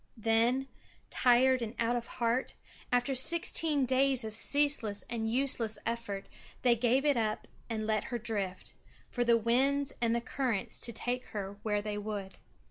Then, 0.17 0.67
tired 1.11 1.61
and 1.61 1.75
out 1.77 1.95
of 1.95 2.07
heart, 2.07 2.55
after 2.91 3.13
sixteen 3.13 3.85
days 3.85 4.23
of 4.23 4.33
ceaseless 4.33 5.03
and 5.11 5.29
useless 5.31 5.77
effort, 5.85 6.25
they 6.63 6.75
gave 6.75 7.05
it 7.05 7.17
up 7.17 7.47
and 7.69 7.85
let 7.85 8.05
her 8.05 8.17
drift, 8.17 8.73
for 9.11 9.23
the 9.23 9.37
winds 9.37 9.93
and 10.01 10.25
currents 10.25 10.79
to 10.79 10.91
take 10.91 11.25
her 11.25 11.59
where 11.61 11.83
they 11.83 11.99
would. 11.99 12.37